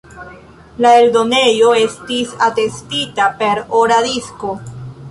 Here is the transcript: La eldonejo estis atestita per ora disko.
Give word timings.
La 0.85 0.93
eldonejo 1.01 1.69
estis 1.83 2.33
atestita 2.49 3.31
per 3.43 3.65
ora 3.83 4.03
disko. 4.11 4.57